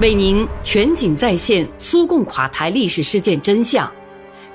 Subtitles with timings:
[0.00, 3.90] 为您全景再现苏共垮台历史事件真相，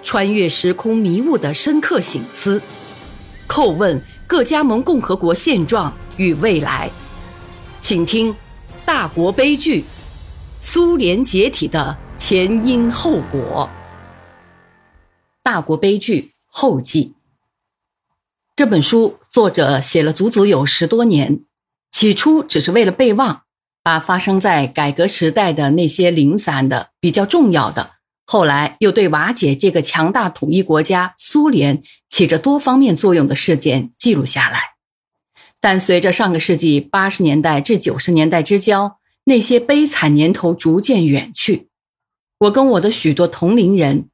[0.03, 2.61] 穿越时空迷雾的深刻醒思，
[3.47, 6.91] 叩问各加盟共和国现状与未来。
[7.79, 8.33] 请听
[8.85, 9.85] 《大国悲剧：
[10.59, 13.69] 苏联解体的前因后果》。
[15.41, 17.13] 大国悲剧后记。
[18.57, 21.45] 这本书作者写了足足有十多年，
[21.93, 23.43] 起初只是为了备忘。
[23.83, 27.91] 把发生在改革时代的那些零散的、比较重要的，
[28.25, 34.61] 后来又对瓦解这个强大统一国家苏联起着多方面作用的事件记录下来。
[35.61, 41.67] 但随着上个世纪八十年代至九十年代之交，那些悲惨年头逐渐远去，
[42.39, 44.09] 我跟我的许多同龄人，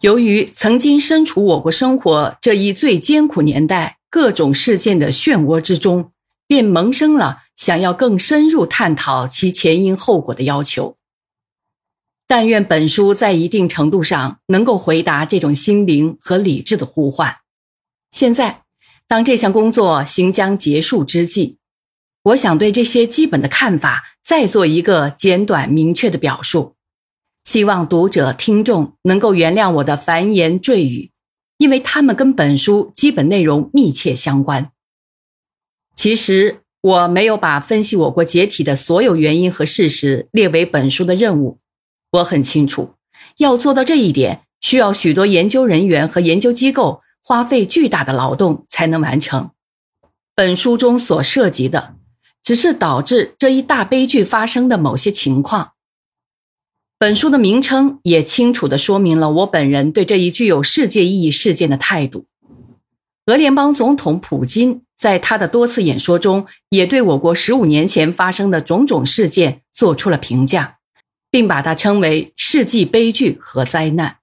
[0.00, 6.10] 由于曾经身处我国生活这一最艰苦年代各种事件的漩涡之中，
[6.46, 7.42] 便萌生了。
[7.56, 10.96] 想要更深入探讨其前因后果的要求，
[12.26, 17.36] 但愿本书在一定程度上能够回答这种心灵和理智的呼唤。
[18.10, 18.64] 现在，
[19.06, 21.58] 当这项工作行将结束之际，
[22.24, 26.74] 我想对这些基本的看法再做一个简短明确的表述，
[27.44, 31.12] 希望读者听众能够原谅我的繁言赘语，
[31.58, 34.72] 因为他们跟本书基本内容密切相关。
[35.94, 36.60] 其实。
[36.84, 41.56] 我没有把分析我国解体的所有原因和事实列为本书的任务。
[42.10, 42.90] 我很清楚，
[43.38, 49.52] 要做到这一点，需要许多研究人员和研究机构花费巨大的劳动才能完成。
[50.34, 51.94] 本书中所涉及的，
[52.42, 55.72] 只是导致这一大悲剧发生的某些情况。
[56.98, 62.26] 本书的名称也清楚地说明了我本人对这一具有世界意义事件的态度。
[63.26, 70.76] 俄联邦总统普京在他的多次演说中，也对我国十五年前发生的种种事件做出了评价，
[71.30, 74.18] 并把它称为世纪悲剧和灾难。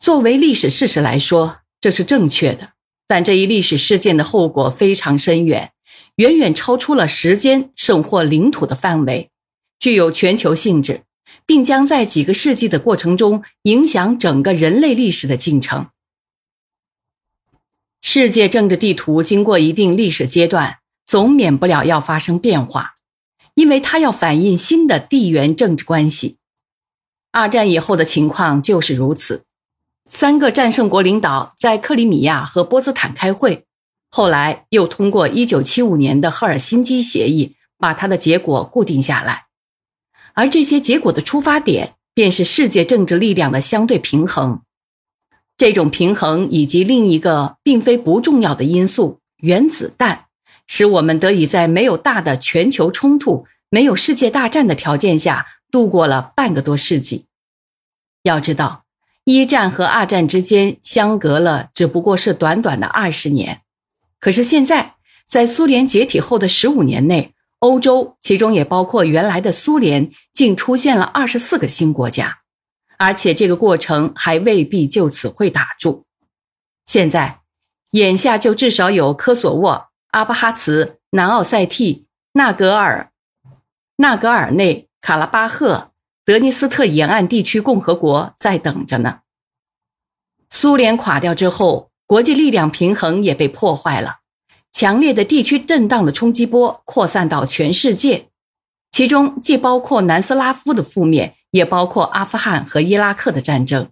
[0.00, 2.70] 作为历史事实来说，这是正确的。
[3.06, 5.70] 但这一历史事件的后果非常深远，
[6.16, 9.30] 远远超出了时间甚或领土的范围，
[9.78, 11.02] 具有全球性质，
[11.46, 15.86] 并将在几个世纪的过程中影响整个人类历史的进程。
[18.06, 20.76] 世界政治地图经过一定历史阶段，
[21.06, 22.96] 总免不了要发生变化，
[23.54, 26.36] 因为它要反映新的地缘政治关系。
[27.32, 29.44] 二战以后的情况就是如此。
[30.04, 33.64] 三个战胜国领导在克里米亚和波茨坦开会，
[34.10, 39.46] 后来又通过1975年的赫尔辛基协议，把它的结果固定下来。
[40.34, 44.60] 而这些结果的出发点，便是世界政治力量的相对平衡。
[45.56, 50.26] 这种平衡以及另一个并非不重要的因素——原子弹，
[50.66, 57.26] 使我们得以在没有大的全球冲突、没有世界大战的条件下度过了半个多世纪。
[58.24, 58.84] 要知道，
[59.24, 63.60] 一战和二战之间相隔了只不过是短短的二十年，
[64.18, 64.94] 可是现在，
[65.24, 72.38] 在苏联解体后的十五年内，欧洲，其中也包括原来的苏联，竟出现了二十四个新国家。
[73.04, 76.06] 而且这个过程还未必就此会打住。
[76.86, 77.40] 现在，
[77.90, 83.10] 眼下就至少有科索沃、阿巴哈茨、南奥塞梯、纳格尔、
[83.96, 85.90] 纳格尔内卡拉巴赫、
[86.24, 89.20] 德尼斯特沿岸地区共和国在等着呢。
[90.48, 94.20] 苏联垮掉之后，国际力量平衡也被破坏了，
[94.72, 98.30] 强烈的地区震荡的冲击波扩散到全世界，
[98.90, 101.36] 其中既包括南斯拉夫的覆灭。
[101.54, 103.88] 也包括阿富汗和伊拉克的战争，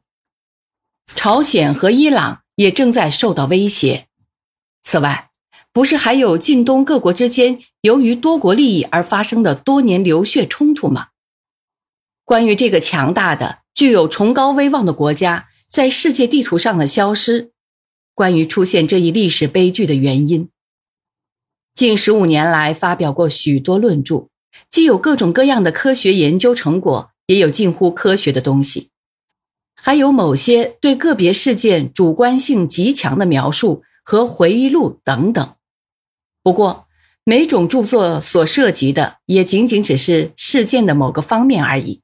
[1.15, 4.09] 朝鲜和伊朗也正在受到威胁。
[4.83, 5.31] 此外，
[5.73, 11.11] 不是还有近东各国之间由于多国利益而发生的多年流血冲突吗？
[12.25, 17.53] 关于这个强大的、具有崇高威望的国家在世界地图上的消失，
[18.13, 20.51] 关于出现这一历史悲剧的原因，
[21.77, 24.27] 近十五年来发表过许多论著，
[24.69, 27.12] 既有各种各样的科学研究成果。
[27.27, 28.91] 也有近乎科学的东西，
[29.75, 35.55] 还有某些对个别事件主观性极强的描述和回忆录等等。
[36.43, 36.89] 不过，
[37.25, 42.03] 每种著作所涉及的也仅仅只是事件的某个方面而已。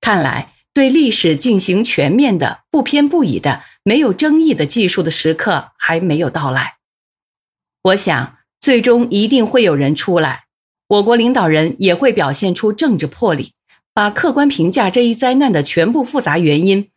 [0.00, 6.78] 看来，对历史进行全面的、不偏不倚的、没有争议的技术的时刻还没有到来。
[7.82, 10.44] 我想，最终一定会有人出来，
[10.88, 13.52] 我国领导人也会表现出政治魄力。
[13.92, 16.90] 把客观评价这一灾难的全部复杂原因，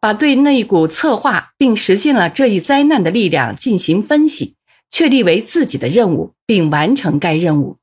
[0.00, 4.56] 把对那一股策划并实现了这一灾难的力量进行分析，
[4.90, 7.76] 确立为自己的任务，并完成该任务。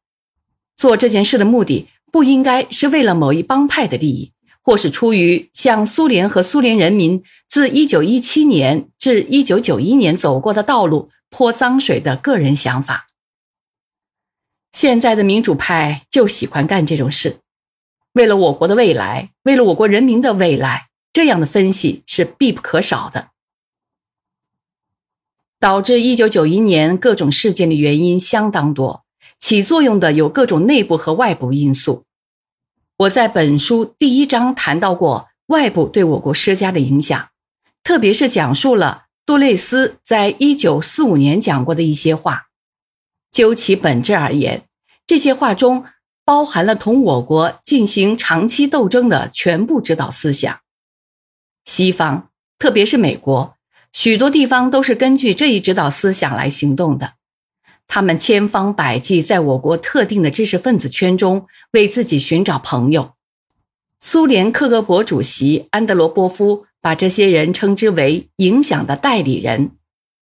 [0.75, 4.31] 做这件事的目的，不应该是为了某一帮派的利益，
[4.62, 13.07] 或是出于向苏联和苏联人民自1917年至1991年走过的道路泼脏水的个人想法。
[14.72, 17.38] 现在的民主派就喜欢干这种事，
[18.15, 23.31] 为了我国的未来，为了我国人民的未来，这样的分析是必不可少的。
[25.59, 29.03] 导致1991年各种事件的原因相当多，
[29.38, 32.06] 起作用的有各种内部和外部因素。
[33.00, 37.29] 我在本书第一章谈到过外部对我国施加的影响，
[37.83, 42.44] 特别是讲述了杜蕾斯在1945年讲过的一些话。
[43.29, 44.63] 就其本质而言，
[45.06, 45.83] 这些话中
[46.25, 50.60] 包含了同我国进行长期斗争的全部指导思想。
[51.63, 53.56] 西方，特别是美国。
[53.94, 57.13] 许多地方都是根据这一指导思想来行动的，
[57.88, 63.13] 他们千方百计在我国特定的知识分子圈中为自己寻找朋友。
[64.01, 69.72] 苏联克格勃主席安德罗波夫把这些人称之为“影响的代理人”。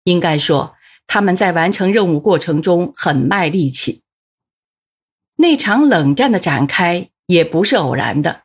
[0.05, 0.75] 应该说，
[1.07, 4.02] 他们在完成任务过程中很卖力气。
[5.37, 8.43] 那场冷战的展开也不是偶然的，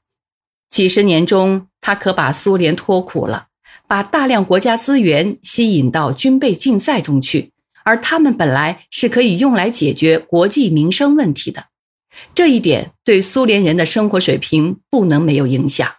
[0.70, 3.48] 几十年中，他可把苏联拖苦了。
[3.90, 7.54] 把大量国家资源吸引到军备竞赛中去，
[7.86, 11.68] 而他们本来是可以用来解决国际民生问题的，
[12.36, 15.90] 这一点对苏联人的生活水平不能没有影响。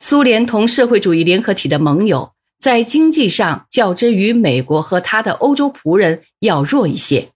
[0.00, 7.28] 苏联同社会主义联合体的盟友在经济上较之于美国和他的欧洲仆人要弱一些，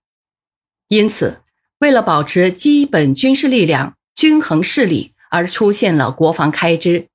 [0.89, 1.42] 因此，
[1.83, 7.09] 为了保持基本军事力量均衡势力，而出现了国防开支，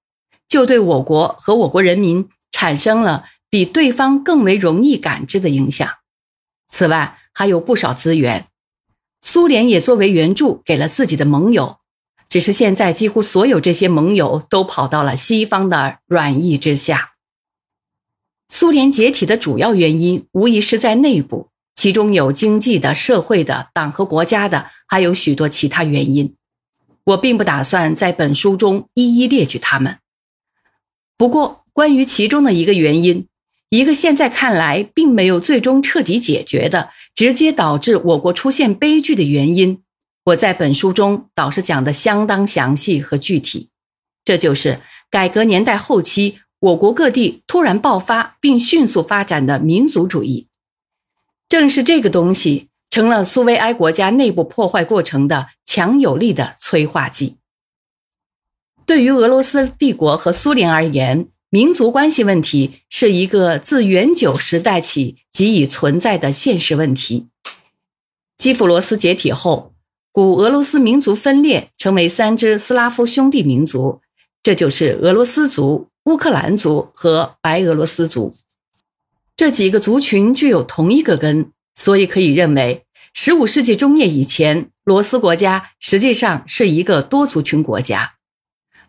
[0.46, 2.30] 就对我国和我国人民。
[2.50, 5.88] 产生了比对方更为容易感知的影响。
[6.68, 8.48] 此外，还有不少资源，
[9.22, 11.78] 苏联也作为援助给了自己的盟友。
[12.28, 17.12] 只是现在，几乎所有这些盟友都跑到了西方的软意之下。
[18.50, 21.50] 苏联解体的主要原因，无疑是在内部，
[21.88, 26.36] 其中有经济的、社会的、党和国家的，还有许多其他原因。
[27.06, 30.00] 我并不打算在本书中一一列举他们。
[31.18, 33.28] 不过，关于其中的一个原因，
[33.70, 39.82] 一个现在看来并没有最终彻底解决的、直接导致我国出现悲剧的原因，
[40.26, 43.70] 我在本书中倒是讲的相当详细和具体。
[44.26, 50.48] 这就是改革年代后期我国各地突然爆发并迅速发展的民族主义。
[51.50, 57.38] 正是这个东西成了苏维埃国家内部破坏过程的强有力的催化剂。
[58.86, 67.28] 对于俄罗斯帝国和苏联而言，民族关系问题是一个自远久时代起即已存在的现实问题。
[68.38, 69.74] 基辅罗斯解体后，
[70.12, 74.02] 古俄罗斯民族分裂成为三支斯拉夫兄弟民族，
[74.44, 78.36] 这就是俄罗斯族、乌克兰族和白俄罗斯族。
[79.38, 88.16] 这几个族群具有同一个根，所以可以认为，十五世纪中叶以前，罗斯国家实际上是一个多族群国家。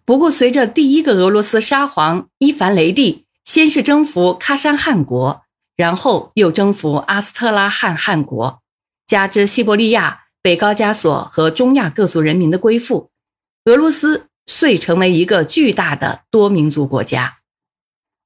[0.07, 5.43] 不过，随着第一个俄罗斯沙皇伊凡雷帝先是征服喀山汗国，
[5.77, 8.63] 然后又征服阿斯特拉罕汗国，
[9.07, 13.11] 加之西伯利亚、北高加索和中亚各族人民的归附，
[13.67, 17.37] 俄罗斯遂成为一个巨大的多民族国家。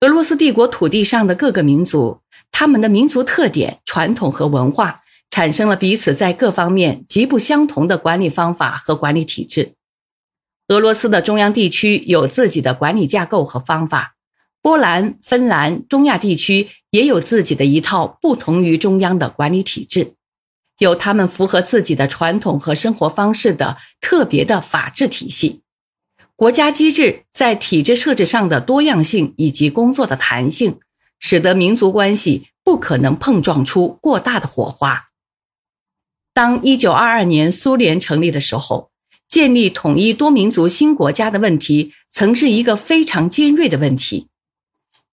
[0.02, 2.21] 俄罗斯帝国土地上的各个民族，
[2.52, 9.74] 他们的民族特点、传统和文化，产生了彼此在各方面极不相同的管理方法和管理体制。
[10.68, 14.14] 俄罗斯的中央地区有自己的管理架构和方法，
[14.62, 20.14] 波兰、芬兰、中亚地区也有自己的一套不同于中央的管理体制，
[20.78, 25.62] 有他们符合自己的传统和生活方式的特别的法治体系。
[26.36, 30.80] 国家机制在体制设置上的多样性以及工作的弹性，
[31.22, 35.08] 使得民族关系不可能碰撞出过大的火花。
[36.34, 38.90] 当一九二二年苏联成立的时候。
[39.28, 44.28] 建立统一多民族新国家的问题，曾是一个非常尖锐的问题。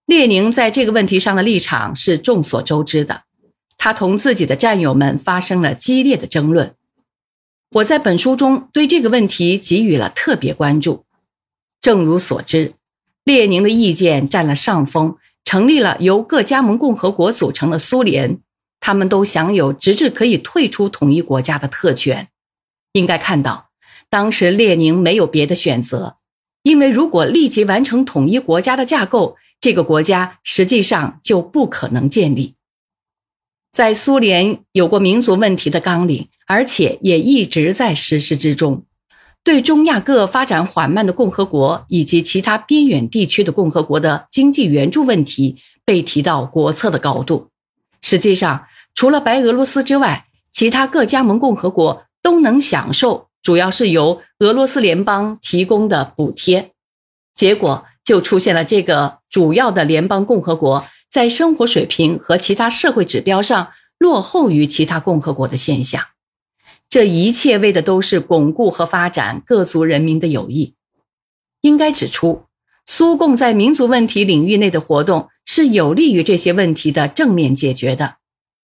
[0.05, 3.23] 列宁在这个问题上的立场是众所周知的，
[3.77, 6.75] 他同自己的战友们发生了激烈的争论。
[7.75, 11.05] 我在本书中对这个问题给予了特别关注。
[11.79, 12.73] 正如所知，
[13.23, 15.15] 列宁的意见占了上风，
[15.50, 18.38] 成立了由各加盟共和国组成的苏联，
[18.79, 22.27] 他们都享有直至可以退出统一国家的特权。
[22.91, 23.72] 应该看到。
[24.12, 26.18] 当时列宁没有别的选择，
[26.62, 32.53] 因为如果立即完成统一国家的架构，这个国家实际上就不可能建立。
[33.72, 38.84] 在苏联有过民族问题的纲领，而且也一直在实施之中。
[39.43, 47.50] 对中亚各发展缓慢的共和国以及其他边远地区的共和国的经济援助问题被提到国策的高度。
[48.01, 56.72] 实际上，除了白俄罗斯之外，其他各加盟共和国都能享受，主要是由俄罗斯联邦提供的补贴。
[57.34, 66.03] 结果就出现了这个主要的联邦共和国在生活水平和其他社会指标上落后于其他共和国的现象。
[66.89, 70.74] 这一切为的都是巩固和发展各族人民的友谊。
[71.62, 72.46] 应该指出，
[72.86, 78.15] 苏共在民族问题领域内的活动是有利于这些问题的正面解决的。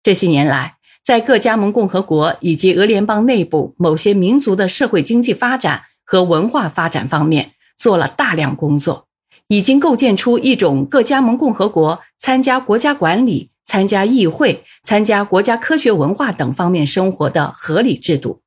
[0.02, 9.08] 这些年来，在各加盟共和国以及俄联邦内部某些民族的社会经济发展和文化发展方面做了大量工作，
[9.50, 13.52] 已经构建出一种各加盟共和国参加国家管理。
[13.66, 18.42] 参加议会、参加国家科学文化等方面生活的合理制度，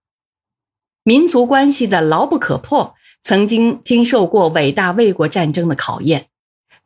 [1.03, 6.29] 民族关系的牢不可破，曾经经受过伟大卫国战争的考验。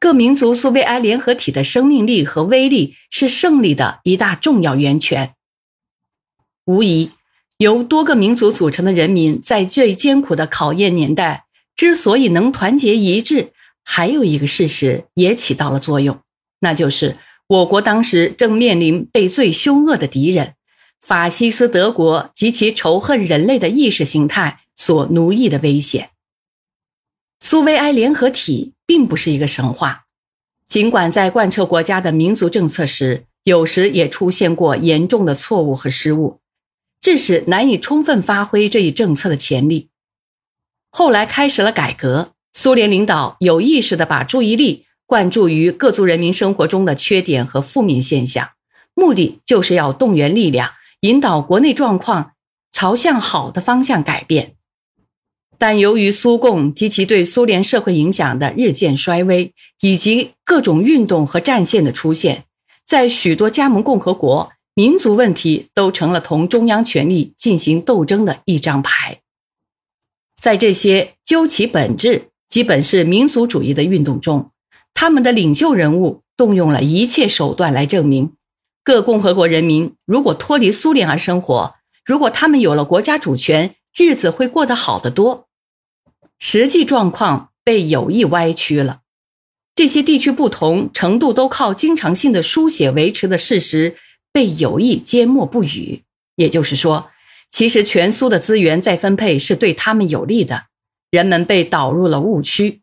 [0.00, 5.34] 各民族苏维埃联合体的生命力和威力是胜利的一大重要源泉。
[6.64, 7.10] 无疑，
[7.58, 11.44] 由多个民族组成的人民在最艰苦的考验年代
[11.76, 13.52] 之所以能团结一致，
[13.84, 16.18] 还有一个事实也起到了作用，
[16.60, 17.18] 那就是。
[17.52, 20.54] 我国当时正面临被最凶恶的敌人——
[21.02, 26.12] 法西斯德国及其仇恨人类的意识形态所奴役的危险。
[27.40, 30.06] 苏维埃联合体并不是一个神话，
[30.66, 36.40] 尽管在贯彻国家的民族政策时，有时也出现过严重的错误和失误，
[37.02, 39.90] 致使难以充分发挥这一政策的潜力。
[40.90, 44.86] 后来开始了改革，苏联领导有意识地把注意力。
[45.12, 48.52] 关注于各族人民生活中的缺点和负面现象，
[48.94, 52.32] 目的就是要动员力量，引导国内状况
[52.72, 54.54] 朝向好的方向改变。
[55.58, 59.52] 但由于苏共及其对苏联社会影响的日渐衰微，
[59.82, 62.46] 以及各种运动和战线的出现，
[62.82, 69.20] 在许多加盟共和国，民族问题都成了同中央权力进行斗争的一张牌。
[70.40, 74.48] 在这些究其本质基本是民族主义的运动中。
[74.94, 78.32] 他们的领袖人物动用了一切手段来证明，
[78.84, 85.48] 各共和国人民如果脱离苏联而生活，如果他们有了国家主权，日子会过得好得多。
[86.38, 89.00] 实际状况被有意歪曲了。
[89.74, 93.96] 这些地区不同程度都靠经常性的书写维持的事实
[94.30, 96.02] 被有意缄默不语。
[96.36, 97.10] 也就是说，
[97.50, 100.64] 其实全苏的资源再分配是对他们有利的，
[101.10, 102.81] 人们被导入了误区。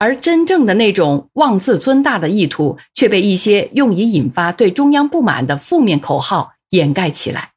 [0.00, 7.52] 而真正的那种妄自尊大的意图，却被一些用以引发对中央不满的负面口号掩盖起来。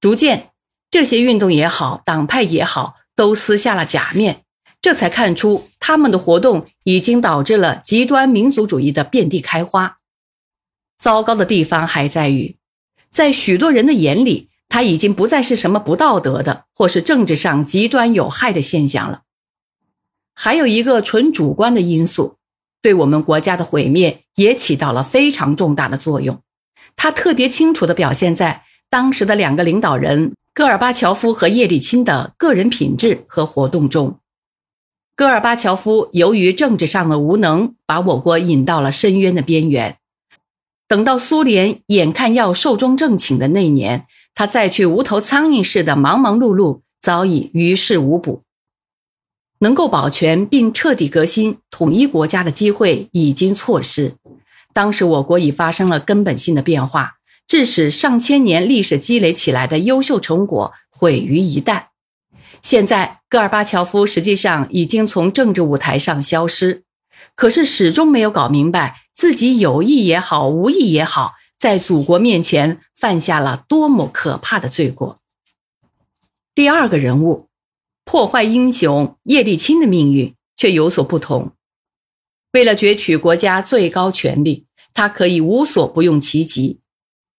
[0.00, 0.48] 逐渐，
[0.90, 4.44] 这些运动也好，党派也好，都撕下了假面，
[4.80, 9.98] 这才看出他们的活动已经导致了极端民族主义的遍地开花。
[10.98, 12.56] 糟糕的地方还在于，
[13.10, 19.24] 在许多人的眼里，它已经不再是什么不道德的，或是政治上极端有害的现象了。
[20.40, 22.36] 还有一个纯主观的因素，
[22.80, 26.40] 对我们国家的毁灭也起到了非常重大的作用。
[26.94, 34.20] 它特别清楚地表现在当时的两个领导人戈尔巴乔夫和叶利钦的个人品质和活动中。
[35.16, 39.96] 戈尔巴乔夫由于政治上的无能，把我国引到了深渊的边缘。
[40.86, 48.42] 等到苏联眼看要寿终正寝的那年，他再去无头苍蝇似的忙忙碌碌，早已于事无补。
[49.60, 54.14] 能够保全并彻底革新统一国家的机会已经错失。
[54.72, 57.14] 当时我国已发生了根本性的变化，
[57.46, 61.86] 致使上千年历史积累起来的优秀成果毁于一旦。
[62.62, 66.84] 现在，戈尔巴乔夫实际上已经从政治舞台上消失，
[67.34, 75.18] 可是始终没有搞明白自己有意也好，无意也好，在祖国面前犯下了多么可怕的罪过。
[76.54, 77.47] 第二个人物。
[78.10, 81.52] 破坏英雄叶利钦的命运却有所不同。
[82.52, 86.80] 为了攫取国家最高权力，他可以无所不用其极。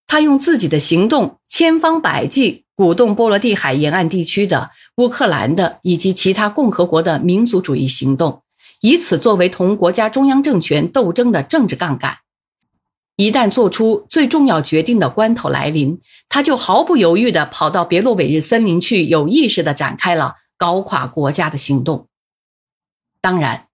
[0.06, 8.44] 他用自己的行动千方百计鼓动波罗的海沿岸地区的、乌克兰的以及其他共和国的民族主义行动，
[8.80, 12.18] 以此作为同国家中央政权斗争的政治杠杆。
[13.16, 20.36] 一旦做出最重要决定的关头来临，他就毫不犹豫地跑到别洛韦日森林去，有意识地展开了。
[20.60, 22.06] 搞垮国家的行动，
[23.22, 23.68] 当然，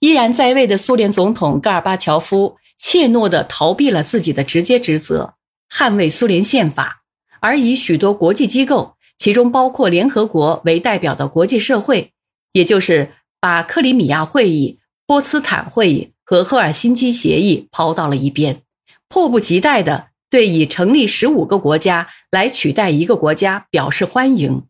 [0.00, 5.32] 依然在位的苏联总统戈尔巴乔夫怯懦地逃避了自己的直接职责，
[5.70, 7.04] 捍卫苏联宪法，
[7.40, 12.12] 而以许多国际机构，其中包括联合国为代表的国际社会，
[12.52, 18.60] 也就是把克里米亚会议、波茨坦会议和赫尔辛基协议抛到了一边，
[19.08, 24.64] 迫不及待地对以成立十五个国家来取代一个国家表示欢迎。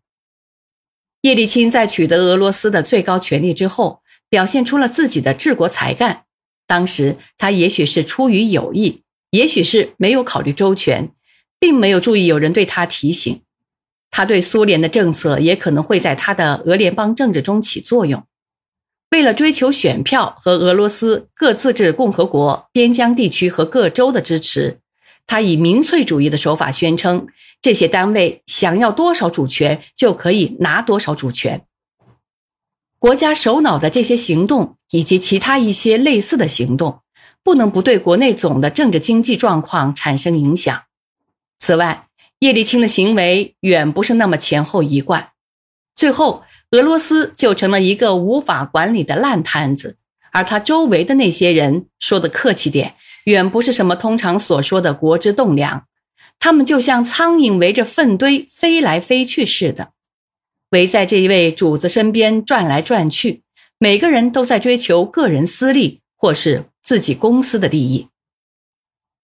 [1.27, 6.23] 叶利钦在取得俄罗斯的最高权力之后，表现出了自己的治国才干。
[6.69, 11.11] 当时他也许是出于友谊，也许是没有考虑周全，
[11.59, 13.41] 并没有注意有人对他提醒。
[14.13, 18.25] 他对苏联的政策也可能会在他的俄联邦政治中起作用。
[19.11, 24.79] 为了追求选票和俄罗斯各自治共和国边疆地区和各州的支持，
[25.27, 27.27] 他以民粹主义的手法宣称，
[27.61, 31.65] 这些单位想要多少主权就可以拿多少主权。
[32.99, 37.01] 国家首脑的这些行动以及其他一些类似的行动，
[37.43, 40.85] 不能不对国内总的政治经济状况产生影响。
[41.59, 42.09] 此外，
[42.41, 45.31] 叶利钦的行为远不是那么前后一贯，
[45.95, 49.97] 最后俄罗斯就成了一个无法管理的烂摊子，
[50.33, 52.95] 而他周围的那些人，说的客气点，
[53.27, 55.87] 远不是什么通常所说的国之栋梁，
[56.41, 59.93] 他们就像苍蝇围着粪堆飞来飞去似的，
[60.71, 63.43] 围在这一位主子身边转来转去，
[63.79, 68.09] 每个人都在追求个人私利或是自己公司的利益。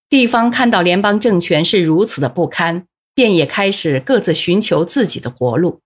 [0.09, 2.87] 地方看到联邦政权是如此的不堪。
[3.15, 5.81] 便也开始各自寻求自己的活路，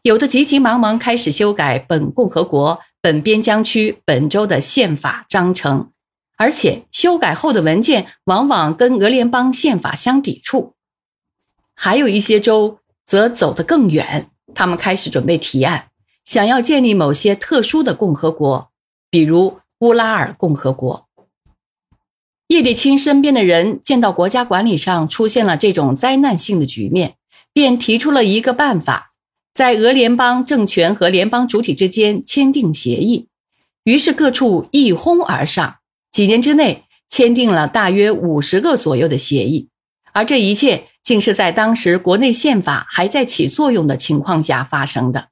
[0.00, 5.90] 有的急急忙忙开始修改本共和国、本边疆区、本州的宪法章程，
[6.40, 10.72] 而且修改后的文件往往跟俄联邦宪法相抵触。
[11.74, 15.90] 还有一些州则走得更远，他们开始准备提案，
[16.24, 18.70] 想要建立某些特殊的共和国，
[19.10, 21.06] 比如乌拉尔共和国。
[22.46, 27.16] 叶利钦身边的人见到国家管理上出现了这种灾难性的局面，
[27.52, 29.12] 便提出了一个办法，
[29.52, 33.28] 在俄联邦政权和联邦主体之间签订协议。
[33.84, 35.79] 于是各处一哄而上，
[36.10, 39.68] 几年之内签订了大约五十个左右的协议，
[40.12, 45.28] 而这一切竟是在当时国内宪法还在起作用的情况下发生的。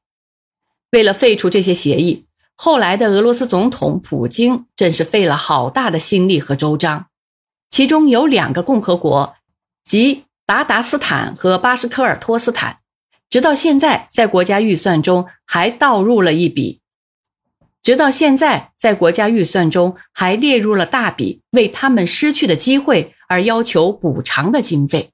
[0.90, 7.06] 为了废除这些协议，后来的俄罗斯总统普京真是费了好大的心力和周章。
[7.68, 9.36] 其中有两个共和国，
[9.84, 12.78] 即达达斯坦和巴什科尔托斯坦，
[13.28, 16.80] 直到现在在国家预算中还倒入了一笔，
[17.88, 25.12] 直到现在在国家预算中还列入了大笔为他们失去的机会而要求补偿的经费。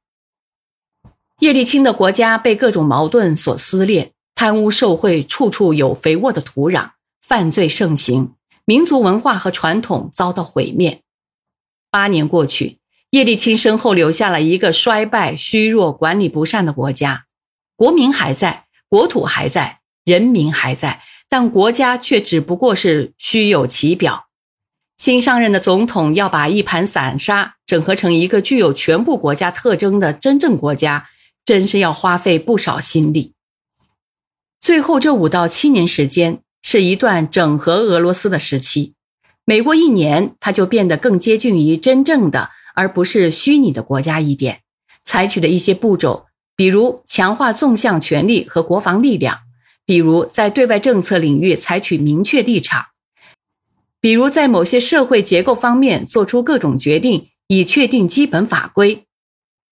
[1.39, 6.91] 叶利钦的国家被各种矛盾所撕裂，贪污受贿处处有肥沃的土壤，
[7.23, 8.35] 犯罪盛行，
[8.65, 11.03] 民族文化和传统遭到毁灭。
[11.93, 17.27] 八年过去，叶利钦身后留下了一个衰败、虚弱、管理不善的国家。
[17.77, 24.27] 国民还在，国土还在，人民还在，但国家却只不过是虚有其表。
[24.97, 31.09] 新上任的总统要把一盘散沙整合成一个具有全部国家特征的真正国家，
[31.44, 33.33] 真是要花费不少心力。
[34.61, 38.94] 最后这五到七年时间，是一段整合俄罗斯的时期。
[39.44, 44.61] 每过一年，它就变得更接近于真正的，而不是虚拟的国家一点。
[45.03, 49.40] 采取的一些步骤，比如强化纵向权力和国防力量，
[49.87, 52.87] 比如在对外政策领域采取明确立场，
[54.01, 59.05] 比如在某些社会结构方面做出各种决定，以确定基本法规。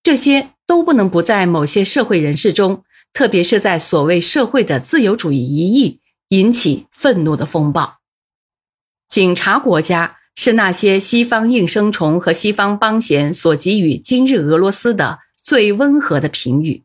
[0.03, 7.99] 这些都不能不在某些社会人士中，特别是在所谓社会的自由主义一役引起愤怒的风暴。
[9.09, 16.83] 警察国家是那些西方应声虫和西方帮闲所给予今日俄罗斯的最温和的评语，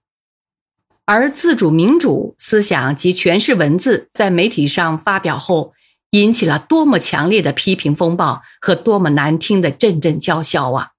[1.07, 5.73] 而自主民主思想及诠释文字在媒体上发表后，
[6.11, 10.91] 引起了多么强烈的批评风暴和多么难听的阵阵叫嚣啊！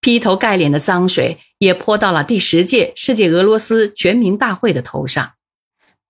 [0.00, 5.34] 劈头盖脸的脏水也泼到了第十届世界俄罗斯全民大会的头上。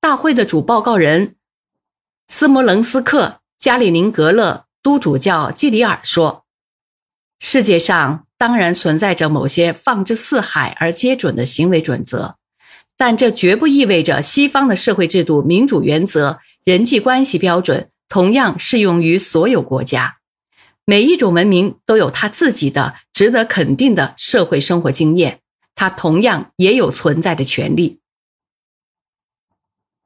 [0.00, 1.34] 大会的主报告人
[2.26, 3.40] 斯摩棱斯克。
[3.58, 6.44] 加里宁格勒都主教基里尔说
[7.40, 12.36] ：“世界上当然存在着某些放之四海而皆准的行为准则，
[12.96, 20.18] 但这绝不意味着西方的社会制度、民主原则、人际关系标准同样适用于所有国家。
[20.85, 25.40] 每一种文明都有它自己的值得肯定的社会生活经验，
[25.74, 28.00] 它同样也有存在的权利。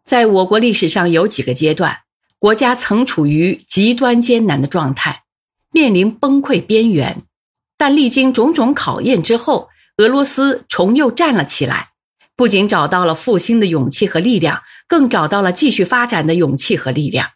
[0.05, 2.01] 在我国历史上有几个阶段。”
[2.41, 5.25] 国家曾处于极端艰难的状态，
[5.73, 7.23] 面临崩溃边缘，
[7.77, 11.90] 但历经种种考验之后，俄罗斯重又站了起来。
[12.41, 17.33] 不仅找到了复兴的勇气和力量，更找到了继续发展的勇气和力量。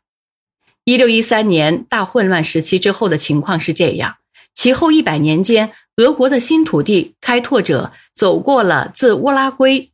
[0.85, 4.17] 一六一三年大混乱时期之后的情况是这样：
[4.55, 9.93] 其后一百年间，俄国的新土地开拓者走过了自乌拉圭，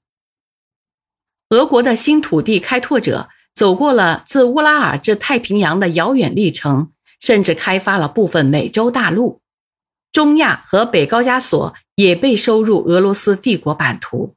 [1.48, 9.40] 俄国的新土地开拓者走过了自乌拉尔至太平洋的遥远历程，甚至开发了部分美洲大陆，
[10.12, 14.36] 中亚和北高加索也被收入俄罗斯帝国版图。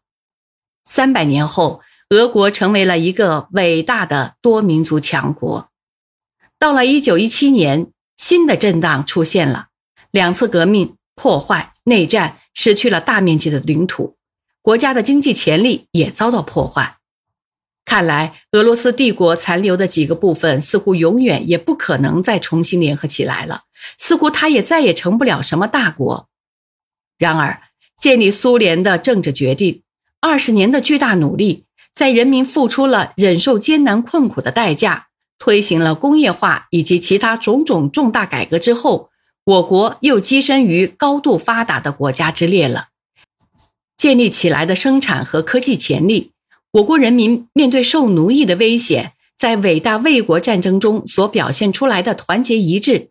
[0.86, 5.70] 三百年后，俄国成为了一个伟大的多民族强国。
[6.60, 9.68] 到了一九一七年，新的震荡出现了：
[10.12, 14.18] 两次革命、破坏、内战，失去了大面积的领土，
[14.62, 16.98] 国家的经济潜力也遭到破坏。
[17.86, 23.64] 看来，俄罗斯帝国残留的几个部分似乎永远也不可能再重新联合起来了，
[23.98, 26.30] 似乎它也再也成不了什么大国。
[27.18, 27.62] 然而，
[27.98, 29.82] 建立苏联的政治决定。
[30.26, 35.08] 二十年的巨大努力，在人民付出了忍受艰难困苦的代价，
[35.38, 39.10] 推行了工业化以及其他种种重大改革之后，
[39.44, 42.86] 我国又跻身于高度发达的国家之列了。
[43.98, 46.32] 建立起来的生产和科技潜力，
[46.72, 53.10] 我国人民面对受奴役的危险，在伟大卫国战争中所表现出来的团结一致，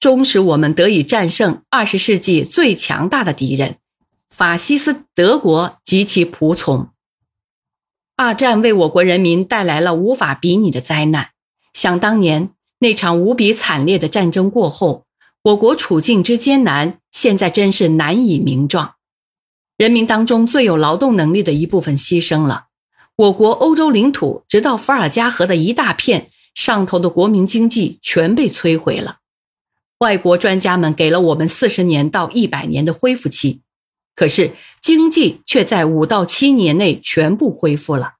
[0.00, 3.76] 终使我们得以战胜二十世纪最强大的敌人。
[4.38, 6.90] 法西斯德国及其仆从。
[8.16, 11.30] 二战为我国人民带来了无法比拟的灾难。
[11.72, 15.06] 想当年那场无比惨烈的战争过后，
[15.42, 18.96] 我国处境之艰难，现在真是难以名状。
[19.78, 22.66] 人民当中最有劳动能力的一部分牺牲了。
[23.16, 29.20] 我国欧洲领土直到伏尔加河的一大片上头的国民经济全被摧毁了。
[30.00, 33.62] 外国专家们给了我们四十年到一百年的恢复期。
[34.16, 38.14] 可是经济却在五到七年内全部恢复了，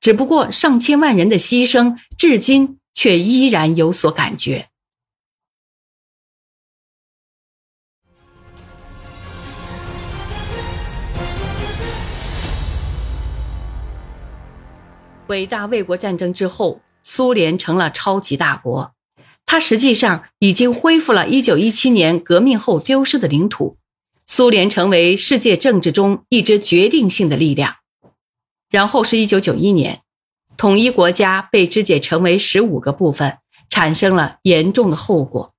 [0.00, 4.68] 只不过上千万人的牺牲至今却依然有所感觉。
[15.26, 18.94] 伟大卫国战争之后，苏联成了超级大国，
[19.46, 23.79] 它实际上已经恢复了一九一七年革命后丢失的领土。
[24.32, 27.78] 苏联成为世界政治中一支决定性的力量，
[28.70, 30.02] 然后是一九九一年，
[30.56, 33.38] 统一国家被肢解成为十五个部分，
[33.68, 35.52] 产生了严重的后果。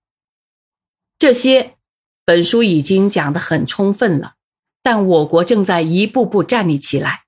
[1.20, 1.76] 这些
[2.24, 4.36] 本书已经讲得很充分了，
[4.82, 7.26] 但我国正在一步步站立起来，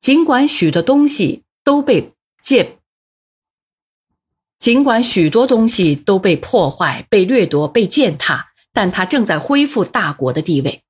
[0.00, 2.78] 尽管许多东西都被践，
[4.58, 8.48] 尽管许多东西都被破坏、被掠夺、被践踏。
[8.72, 10.82] 但它正在恢复大国的地位，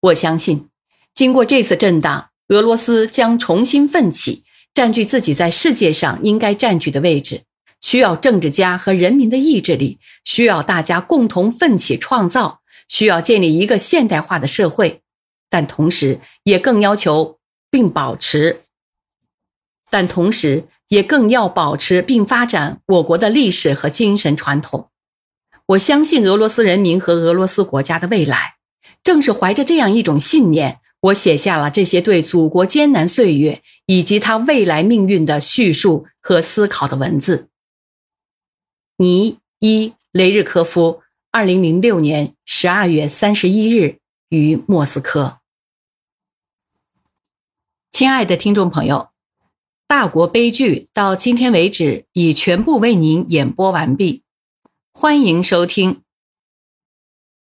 [0.00, 0.68] 我相信，
[1.14, 7.42] 经过这次震荡，俄罗斯将重新奋起，占据自己在世界上应该占据的位置。
[7.80, 15.02] 需要政治家和人民的意志力，需要大家共同奋起创造，需要建立一个现代化的社会，
[15.48, 17.38] 但同时也更要求
[17.70, 18.62] 并保持，
[19.90, 24.90] 但同时也更要保持并发展我国的历史和精神传统。
[25.68, 28.56] 我相信俄罗斯人民和俄罗斯国家的未来，
[29.02, 37.50] 正是怀着这样一种信念，我写下了这些对祖国艰难岁月以及他未来命运的叙述和思考的文字。
[38.96, 43.98] 尼伊雷日科夫，二零零六年十二月三十一日
[44.30, 45.40] 于莫斯科。
[47.92, 49.10] 亲爱的听众朋友，
[49.86, 54.22] 大国悲剧到今天为止已全部为您演播完毕。
[55.00, 56.02] 欢迎收听。